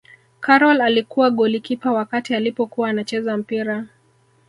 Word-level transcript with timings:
karol 0.39 0.81
alikuwa 0.81 1.29
golikipa 1.29 1.91
wakati 1.91 2.35
alipokuwa 2.35 2.89
anacheza 2.89 3.37
mpira 3.37 3.85